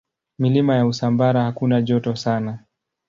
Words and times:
Milima 0.39 0.75
ya 0.75 0.85
Usambara 0.85 1.43
hakuna 1.43 1.81
joto 1.81 2.15
sana. 2.15 2.59